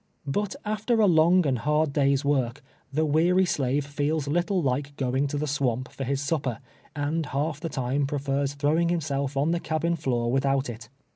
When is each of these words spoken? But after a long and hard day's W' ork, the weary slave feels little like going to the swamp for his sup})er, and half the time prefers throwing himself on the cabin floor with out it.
But 0.25 0.55
after 0.65 0.99
a 0.99 1.05
long 1.05 1.45
and 1.45 1.59
hard 1.59 1.93
day's 1.93 2.23
W' 2.23 2.43
ork, 2.45 2.63
the 2.91 3.05
weary 3.05 3.45
slave 3.45 3.85
feels 3.85 4.27
little 4.27 4.59
like 4.59 4.95
going 4.97 5.27
to 5.27 5.37
the 5.37 5.45
swamp 5.45 5.91
for 5.91 6.05
his 6.05 6.21
sup})er, 6.21 6.57
and 6.95 7.27
half 7.27 7.59
the 7.59 7.69
time 7.69 8.07
prefers 8.07 8.55
throwing 8.55 8.89
himself 8.89 9.37
on 9.37 9.51
the 9.51 9.59
cabin 9.59 9.95
floor 9.95 10.31
with 10.31 10.43
out 10.43 10.71
it. 10.71 10.89